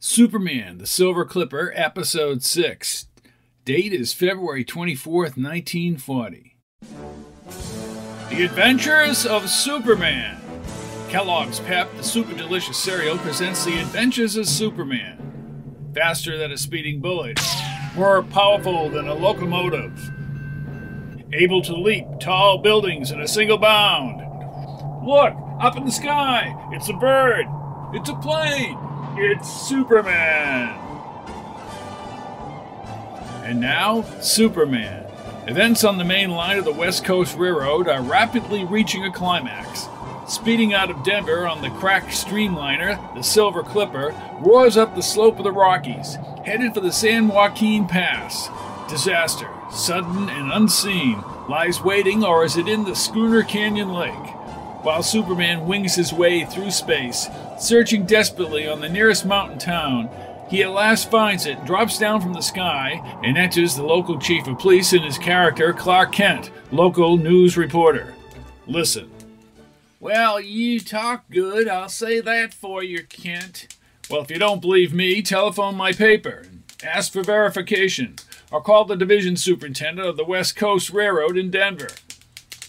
[0.00, 3.06] Superman, the Silver Clipper, Episode 6.
[3.64, 6.56] Date is February 24th, 1940.
[8.30, 10.40] The Adventures of Superman.
[11.08, 15.90] Kellogg's Pep, the super delicious cereal, presents the adventures of Superman.
[15.96, 17.40] Faster than a speeding bullet,
[17.96, 19.98] more powerful than a locomotive,
[21.32, 24.20] able to leap tall buildings in a single bound.
[25.04, 27.46] Look, up in the sky, it's a bird,
[27.94, 28.78] it's a plane,
[29.20, 30.78] it's Superman.
[33.44, 35.06] And now, Superman.
[35.46, 39.88] Events on the main line of the West Coast Railroad are rapidly reaching a climax.
[40.28, 45.38] Speeding out of Denver on the cracked streamliner, the Silver Clipper, roars up the slope
[45.38, 48.50] of the Rockies, headed for the San Joaquin Pass.
[48.90, 54.34] Disaster, sudden and unseen, lies waiting, or is it in the Schooner Canyon Lake?
[54.82, 60.10] While Superman wings his way through space, searching desperately on the nearest mountain town,
[60.48, 64.46] he at last finds it, drops down from the sky, and enters the local chief
[64.46, 68.14] of police in his character, Clark Kent, local news reporter.
[68.66, 69.10] Listen.
[70.00, 73.76] Well, you talk good, I'll say that for you, Kent.
[74.08, 78.16] Well, if you don't believe me, telephone my paper and ask for verification,
[78.50, 81.90] or call the division superintendent of the West Coast Railroad in Denver.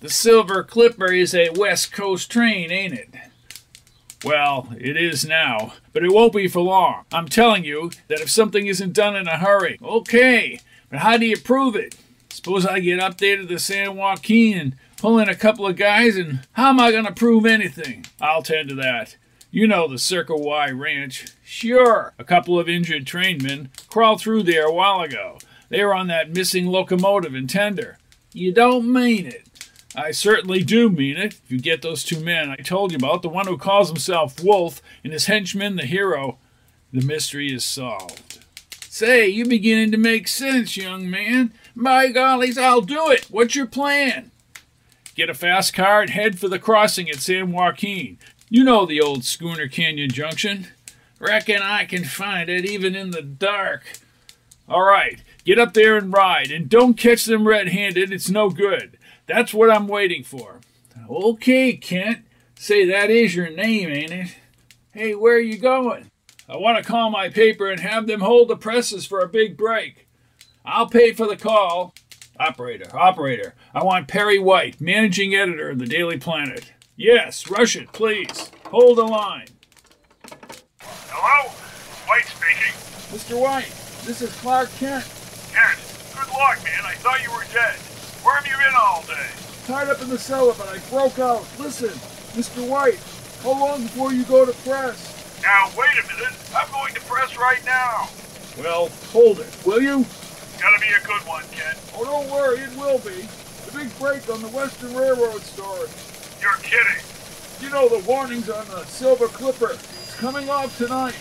[0.00, 3.14] The Silver Clipper is a West Coast train, ain't it?
[4.24, 7.04] Well, it is now, but it won't be for long.
[7.12, 11.26] I'm telling you that if something isn't done in a hurry, okay, but how do
[11.26, 11.96] you prove it?
[12.30, 15.76] Suppose I get up there to the San Joaquin and pull in a couple of
[15.76, 18.06] guys, and how am I going to prove anything?
[18.20, 19.16] I'll tend to that.
[19.50, 21.26] You know the Circle Y Ranch.
[21.44, 25.38] Sure, a couple of injured trainmen crawled through there a while ago.
[25.68, 27.98] They were on that missing locomotive and tender.
[28.32, 29.46] You don't mean it.
[29.94, 31.34] I certainly do mean it.
[31.34, 34.42] If you get those two men I told you about, the one who calls himself
[34.42, 36.38] Wolf and his henchman, the hero,
[36.92, 38.38] the mystery is solved.
[38.88, 41.52] Say, you're beginning to make sense, young man.
[41.74, 43.24] By gollies, I'll do it.
[43.30, 44.30] What's your plan?
[45.14, 48.18] Get a fast car and head for the crossing at San Joaquin.
[48.48, 50.68] You know the old Schooner Canyon Junction.
[51.18, 53.98] Reckon I can find it even in the dark.
[54.68, 58.12] All right, get up there and ride, and don't catch them red handed.
[58.12, 58.98] It's no good.
[59.26, 60.60] That's what I'm waiting for.
[61.08, 62.24] Okay, Kent.
[62.56, 64.36] Say, that is your name, ain't it?
[64.92, 66.10] Hey, where are you going?
[66.48, 69.56] I want to call my paper and have them hold the presses for a big
[69.56, 70.06] break.
[70.64, 71.94] I'll pay for the call.
[72.38, 76.72] Operator, operator, I want Perry White, managing editor of the Daily Planet.
[76.96, 78.50] Yes, rush it, please.
[78.66, 79.48] Hold the line.
[80.80, 81.50] Hello?
[82.06, 82.72] White speaking.
[83.16, 83.40] Mr.
[83.40, 83.72] White,
[84.06, 85.04] this is Clark Kent.
[85.52, 85.78] Kent,
[86.14, 86.82] good luck, man.
[86.84, 87.76] I thought you were dead.
[88.22, 89.28] Where have you been all day?
[89.66, 91.46] Tied up in the cellar, but I broke out.
[91.58, 91.90] Listen,
[92.38, 92.66] Mr.
[92.68, 92.98] White,
[93.42, 95.40] how long before you go to press?
[95.42, 96.32] Now, wait a minute.
[96.54, 98.08] I'm going to press right now.
[98.58, 100.06] Well, hold it, will you?
[100.60, 101.78] Gotta be a good one, Kent.
[101.96, 103.26] Oh, don't worry, it will be.
[103.66, 105.88] The big break on the Western Railroad story.
[106.40, 107.02] You're kidding.
[107.60, 109.72] You know the warnings on the Silver Clipper.
[109.72, 111.14] It's coming off tonight.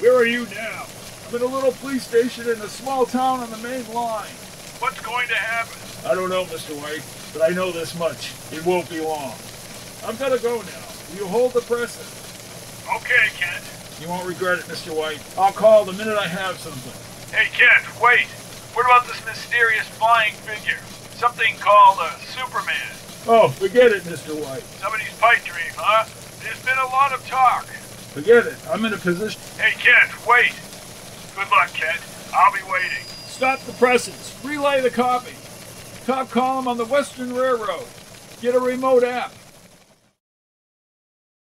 [0.00, 0.86] Where are you now?
[1.28, 4.28] I'm in a little police station in a small town on the main line.
[4.78, 5.78] What's going to happen?
[6.04, 6.76] I don't know, Mr.
[6.76, 8.32] White, but I know this much.
[8.52, 9.34] It won't be long.
[10.04, 10.86] I'm gonna go now.
[11.16, 12.06] You hold the presses.
[12.94, 13.64] Okay, Kent.
[14.00, 14.94] You won't regret it, Mr.
[14.94, 15.18] White.
[15.38, 16.92] I'll call the minute I have something.
[17.34, 18.26] Hey, Kent, wait.
[18.76, 20.78] What about this mysterious flying figure?
[21.16, 22.92] Something called a Superman.
[23.26, 24.38] Oh, forget it, Mr.
[24.38, 24.62] White.
[24.78, 26.04] Somebody's pipe dream, huh?
[26.44, 27.64] There's been a lot of talk.
[28.12, 28.56] Forget it.
[28.70, 29.40] I'm in a position.
[29.58, 30.52] Hey, Kent, wait.
[31.34, 32.00] Good luck, Kent.
[32.32, 33.02] I'll be waiting.
[33.36, 34.34] Stop the presses.
[34.42, 35.34] Relay the copy.
[36.06, 37.86] Top column on the Western Railroad.
[38.40, 39.30] Get a remote app.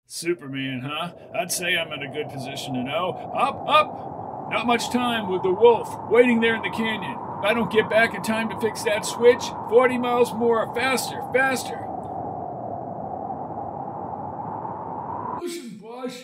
[0.06, 1.10] Superman, huh?
[1.34, 3.32] I'd say I'm in a good position to know.
[3.36, 4.50] Up, up!
[4.52, 7.18] Not much time with the wolf waiting there in the canyon.
[7.38, 11.20] If I don't get back in time to fix that switch, 40 miles more, faster,
[11.34, 11.88] faster.
[15.42, 16.22] Listen, Boss,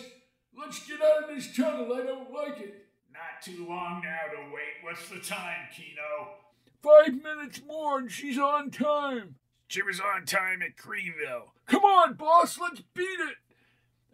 [0.57, 1.93] let's get out of this tunnel.
[1.93, 2.86] I don't like it.
[3.17, 4.83] Not too long now to wait.
[4.83, 6.35] What's the time, Kino?
[6.83, 9.35] Five minutes more and she's on time.
[9.67, 11.49] She was on time at Creeville.
[11.65, 13.37] Come on, boss, let's beat it.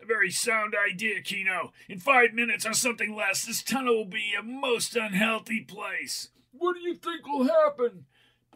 [0.02, 1.74] A very sound idea, Kino.
[1.90, 6.30] In five minutes or something less, this tunnel will be a most unhealthy place.
[6.52, 8.06] What do you think will happen?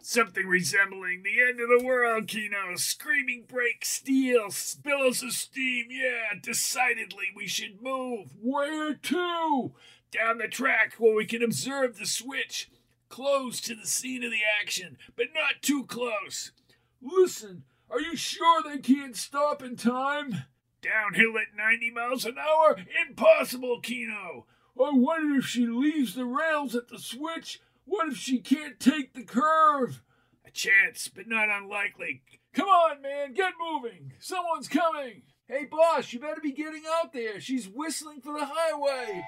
[0.00, 2.76] Something resembling the end of the world, Kino.
[2.76, 4.48] Screaming brake steel,
[4.82, 5.86] billows of steam.
[5.90, 8.30] Yeah, decidedly we should move.
[8.40, 9.72] Where to?
[10.10, 12.70] Down the track where we can observe the switch.
[13.08, 16.52] Close to the scene of the action, but not too close.
[17.00, 20.44] Listen, are you sure they can't stop in time?
[20.82, 22.76] Downhill at 90 miles an hour?
[23.08, 24.46] Impossible, Kino.
[24.80, 27.60] I wonder if she leaves the rails at the switch.
[27.84, 30.02] What if she can't take the curve?
[30.46, 32.22] A chance, but not unlikely.
[32.54, 34.12] Come on, man, get moving.
[34.20, 35.22] Someone's coming.
[35.46, 37.40] Hey, boss, you better be getting out there.
[37.40, 39.24] She's whistling for the highway.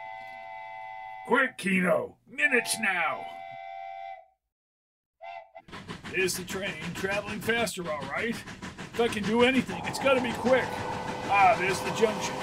[1.26, 2.16] Quick, Kino.
[2.28, 3.24] Minutes now.
[6.10, 8.34] There's the train, traveling faster, all right.
[8.94, 10.64] If I can do anything, it's got to be quick.
[11.26, 12.34] Ah, there's the junction.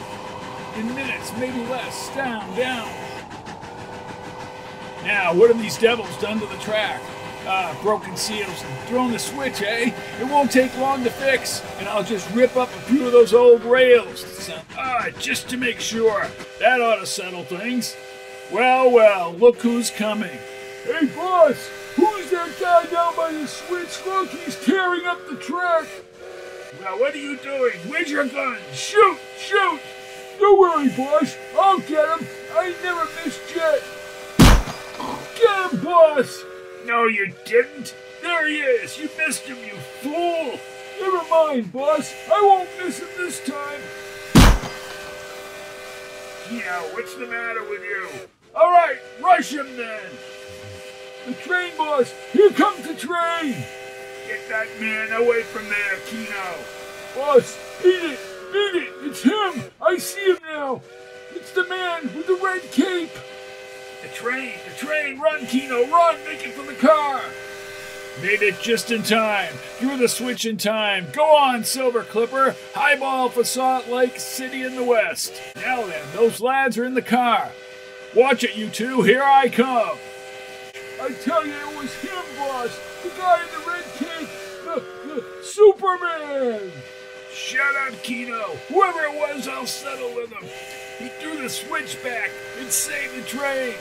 [0.77, 2.09] In minutes, maybe less.
[2.15, 2.87] Down, down.
[5.03, 7.01] Now, what have these devils done to the track?
[7.45, 9.91] Ah, broken seals and thrown the switch, eh?
[10.21, 13.33] It won't take long to fix, and I'll just rip up a few of those
[13.33, 14.49] old rails.
[14.77, 16.27] Ah, just to make sure.
[16.59, 17.95] That ought to settle things.
[18.51, 20.39] Well, well, look who's coming.
[20.83, 21.69] Hey, boss!
[21.95, 24.05] Who's that guy down by the switch?
[24.05, 25.85] Look, he's tearing up the track.
[26.79, 27.73] Well, what are you doing?
[27.87, 28.57] Where's your gun?
[28.71, 29.17] Shoot!
[29.37, 29.81] Shoot!
[30.39, 31.35] Don't worry, boss.
[31.59, 32.27] I'll get him.
[32.53, 33.83] I never missed yet.
[35.37, 36.43] Get him, boss!
[36.85, 37.95] No, you didn't.
[38.21, 38.97] There he is.
[38.97, 40.57] You missed him, you fool.
[41.01, 42.13] Never mind, boss.
[42.31, 43.81] I won't miss him this time.
[46.49, 48.07] Yeah, what's the matter with you?
[48.57, 50.01] All right, rush him then.
[51.27, 52.11] The train, boss.
[52.31, 53.53] Here comes the train.
[54.27, 56.55] Get that man away from there, Kino.
[57.15, 58.19] Boss, beat it.
[58.51, 58.93] Beat it.
[59.01, 59.71] It's him.
[59.79, 60.81] I see him now.
[61.35, 63.11] It's the man with the red cape.
[64.01, 67.21] The train, the train, run, Kino, run, make it for the car.
[68.23, 69.53] Made it just in time.
[69.77, 71.07] Threw the switch in time.
[71.13, 72.55] Go on, Silver Clipper.
[72.73, 75.39] Highball for Salt Lake City in the West.
[75.57, 77.51] Now then, those lads are in the car.
[78.17, 79.03] Watch it, you two.
[79.03, 79.95] Here I come.
[80.99, 82.75] I tell you, it was him, boss.
[83.03, 84.29] The guy in the red cape.
[84.63, 86.71] The, the Superman.
[87.31, 88.55] Shut up, Kino.
[88.69, 90.49] Whoever it was, I'll settle with him.
[90.97, 93.75] He threw the switch back and saved the train.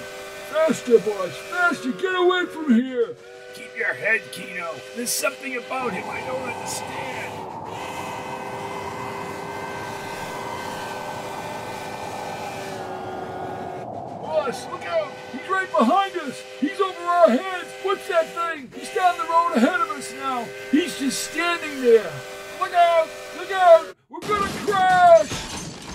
[0.50, 1.34] Faster, boss.
[1.48, 1.92] Faster.
[1.92, 3.16] Get away from here.
[3.54, 4.68] Keep your head, Kino.
[4.96, 7.25] There's something about him I don't understand.
[14.46, 15.10] Boss, look out!
[15.32, 16.40] He's right behind us!
[16.60, 17.69] He's over our heads!
[17.82, 18.70] What's that thing?
[18.76, 20.46] He's down the road ahead of us now!
[20.70, 22.12] He's just standing there!
[22.60, 23.08] Look out!
[23.37, 23.96] Look out!
[24.08, 25.28] We're gonna crash!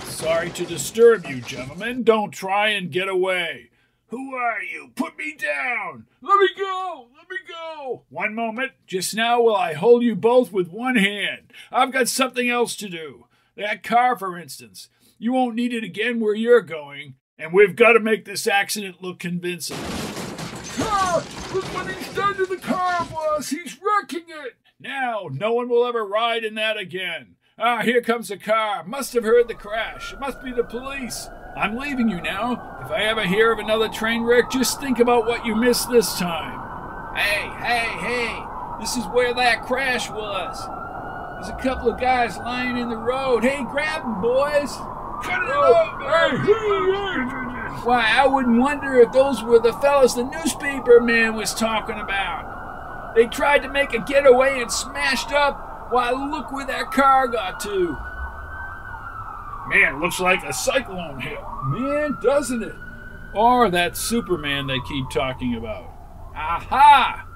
[0.04, 2.02] Sorry to disturb you, gentlemen.
[2.02, 3.70] Don't try and get away.
[4.08, 4.92] Who are you?
[4.96, 6.04] Put me down!
[6.20, 7.08] Let me go!
[7.16, 8.02] Let me go!
[8.10, 8.72] One moment.
[8.86, 11.54] Just now will I hold you both with one hand.
[11.70, 13.28] I've got something else to do.
[13.56, 14.90] That car, for instance.
[15.18, 17.14] You won't need it again where you're going.
[17.42, 19.76] And we've got to make this accident look convincing.
[20.76, 21.16] Car!
[21.52, 23.50] Look what he's done to the car, boss!
[23.50, 24.54] He's wrecking it!
[24.78, 27.34] Now, no one will ever ride in that again.
[27.58, 28.84] Ah, here comes the car.
[28.84, 30.12] Must have heard the crash.
[30.12, 31.28] It must be the police.
[31.56, 32.78] I'm leaving you now.
[32.84, 36.16] If I ever hear of another train wreck, just think about what you missed this
[36.16, 37.16] time.
[37.16, 38.44] Hey, hey, hey!
[38.78, 40.64] This is where that crash was.
[41.34, 43.42] There's a couple of guys lying in the road.
[43.42, 44.78] Hey, grab them, boys!
[45.22, 45.92] Cut it!
[46.02, 51.54] Hey, hey, Why, I wouldn't wonder if those were the fellas the newspaper man was
[51.54, 53.14] talking about.
[53.14, 55.88] They tried to make a getaway and smashed up.
[55.90, 57.96] Why, look where that car got to.
[59.68, 61.38] Man, looks like a cyclone hit.
[61.64, 62.74] Man, doesn't it?
[63.34, 65.84] Or that Superman they keep talking about.
[66.34, 67.28] Aha!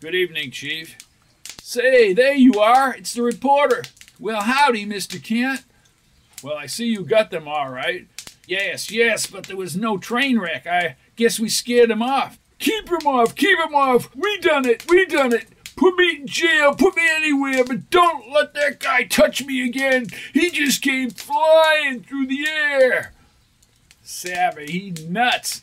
[0.00, 0.96] Good evening, Chief.
[1.68, 2.94] Say, there you are.
[2.94, 3.82] It's the reporter.
[4.18, 5.22] Well, howdy, Mr.
[5.22, 5.66] Kent.
[6.42, 8.08] Well, I see you got them all right.
[8.46, 10.66] Yes, yes, but there was no train wreck.
[10.66, 12.38] I guess we scared them off.
[12.58, 14.08] Keep him off, keep him off.
[14.16, 15.46] We done it, we done it.
[15.76, 20.06] Put me in jail, put me anywhere, but don't let that guy touch me again.
[20.32, 23.12] He just came flying through the air.
[24.02, 25.60] Savvy, he nuts.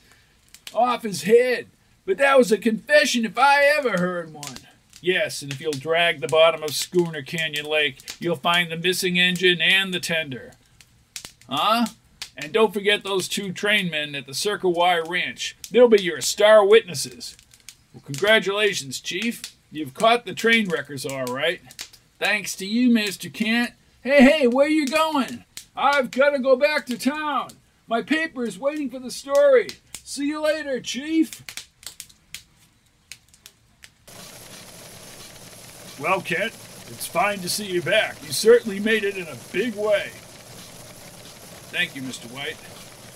[0.72, 1.66] Off his head.
[2.06, 4.60] But that was a confession if I ever heard one.
[5.02, 9.20] Yes, and if you'll drag the bottom of Schooner Canyon Lake, you'll find the missing
[9.20, 10.54] engine and the tender.
[11.50, 11.86] Huh?
[12.38, 15.56] And don't forget those two trainmen at the Circle Y Ranch.
[15.72, 17.38] They'll be your star witnesses.
[17.94, 19.56] Well, congratulations, Chief.
[19.72, 21.62] You've caught the train wreckers all right.
[22.20, 23.32] Thanks to you, Mr.
[23.32, 23.72] Kent.
[24.02, 25.46] Hey, hey, where you going?
[25.76, 27.50] I've got to go back to town.
[27.88, 29.68] My paper is waiting for the story.
[30.04, 31.44] See you later, Chief.
[36.00, 36.54] Well, Kent,
[36.88, 38.18] it's fine to see you back.
[38.24, 40.10] You certainly made it in a big way.
[41.72, 42.32] Thank you, Mr.
[42.32, 42.58] White.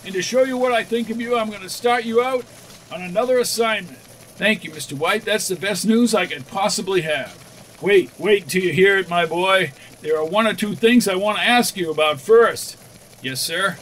[0.05, 2.45] And to show you what I think of you, I'm going to start you out
[2.91, 3.97] on another assignment.
[3.97, 4.93] Thank you, Mr.
[4.93, 5.25] White.
[5.25, 7.37] That's the best news I could possibly have.
[7.81, 9.71] Wait, wait till you hear it, my boy.
[10.01, 12.77] there are one or two things I want to ask you about first.
[13.21, 13.77] Yes, sir.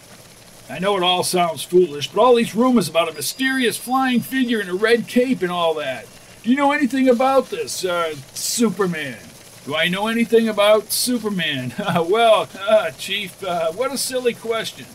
[0.69, 4.59] I know it all sounds foolish, but all these rumors about a mysterious flying figure
[4.59, 6.07] in a red cape and all that.
[6.43, 9.17] Do you know anything about this, uh, Superman?
[9.65, 11.73] Do I know anything about Superman?
[12.09, 14.85] well, uh, Chief, uh, what a silly question.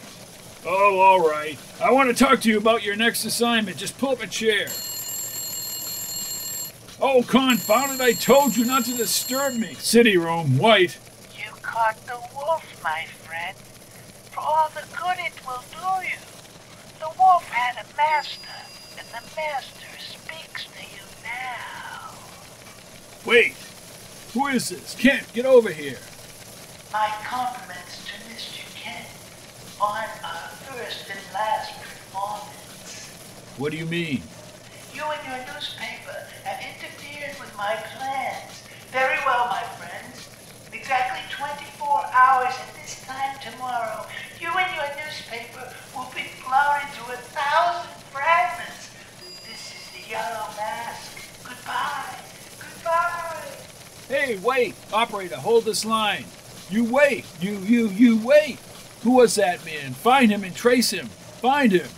[0.64, 1.58] Oh, all right.
[1.82, 3.76] I want to talk to you about your next assignment.
[3.76, 4.68] Just pull up a chair.
[7.04, 9.74] Oh, confound it, I told you not to disturb me.
[9.74, 10.96] City room, white.
[11.36, 13.56] You caught the wolf, my friend.
[14.30, 16.16] For all the good it will do you.
[17.00, 18.48] The wolf had a master,
[18.96, 19.91] and the master
[21.42, 22.14] now.
[23.26, 23.54] Wait.
[24.34, 24.94] Who is this?
[24.94, 25.98] Kent, get over here.
[26.92, 28.64] My compliments to Mr.
[28.74, 29.08] Kent
[29.80, 33.10] on our first and last performance.
[33.58, 34.22] What do you mean?
[34.94, 38.64] You and your newspaper have interfered with my plans.
[38.90, 40.28] Very well, my friends.
[40.72, 44.06] Exactly 24 hours at this time tomorrow,
[44.40, 48.88] you and your newspaper will be blown into a thousand fragments.
[49.44, 50.71] This is the yellow mask.
[54.12, 54.74] Hey, wait!
[54.92, 56.26] Operator, hold this line.
[56.68, 57.24] You wait!
[57.40, 58.58] You, you, you wait!
[59.04, 59.94] Who was that man?
[59.94, 61.06] Find him and trace him!
[61.06, 61.88] Find him!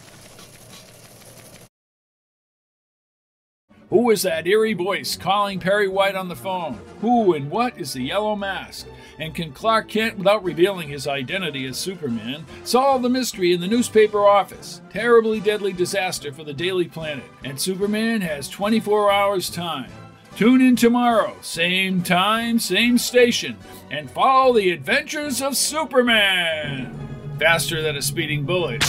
[3.91, 6.79] Who is that eerie voice calling Perry White on the phone?
[7.01, 8.87] Who and what is the Yellow Mask?
[9.19, 13.67] And can Clark Kent, without revealing his identity as Superman, solve the mystery in the
[13.67, 14.83] newspaper office?
[14.89, 19.91] Terribly deadly disaster for the Daily Planet, and Superman has 24 hours' time.
[20.37, 23.57] Tune in tomorrow, same time, same station,
[23.91, 27.37] and follow the adventures of Superman!
[27.39, 28.85] Faster than a speeding bullet,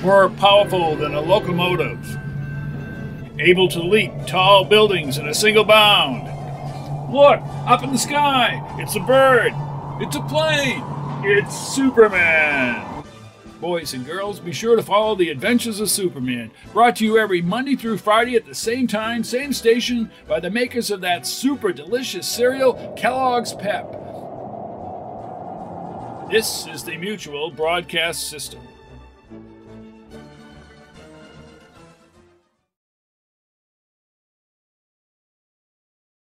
[0.00, 2.18] more powerful than a locomotive
[3.38, 6.24] able to leap tall buildings in a single bound.
[7.12, 8.62] Look, up in the sky!
[8.78, 9.52] It's a bird!
[10.00, 10.82] It's a plane!
[11.24, 12.95] It's Superman!
[13.60, 17.40] Boys and girls, be sure to follow the adventures of Superman, brought to you every
[17.40, 21.72] Monday through Friday at the same time, same station, by the makers of that super
[21.72, 23.90] delicious cereal, Kellogg's Pep.
[26.30, 28.60] This is the Mutual Broadcast System.